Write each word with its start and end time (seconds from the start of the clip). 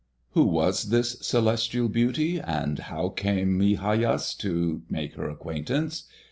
Who 0.31 0.45
was 0.45 0.85
this 0.85 1.19
celestial 1.19 1.87
beauty, 1.87 2.39
and 2.39 2.79
how 2.79 3.09
came 3.09 3.55
Migajas 3.59 4.33
to 4.39 4.81
make 4.89 5.13
her 5.13 5.29
acquaintance? 5.29 6.05